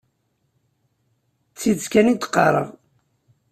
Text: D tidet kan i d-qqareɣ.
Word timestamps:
D 1.51 1.55
tidet 1.59 1.87
kan 1.91 2.11
i 2.11 2.13
d-qqareɣ. 2.15 2.67